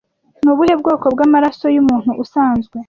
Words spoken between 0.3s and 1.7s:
Ni ubuhe bwoko bwamaraso